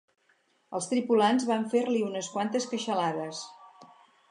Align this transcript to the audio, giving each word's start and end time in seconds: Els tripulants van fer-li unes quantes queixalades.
Els 0.79 0.87
tripulants 0.93 1.45
van 1.51 1.67
fer-li 1.75 2.03
unes 2.07 2.31
quantes 2.37 2.69
queixalades. 2.73 3.45